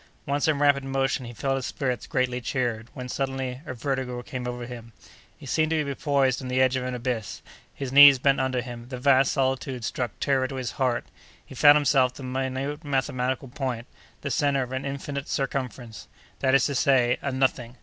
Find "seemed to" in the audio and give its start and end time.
5.45-5.85